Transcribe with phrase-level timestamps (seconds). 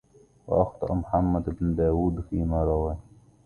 [0.47, 2.97] وأخطأ محمد بن داود فيما رواه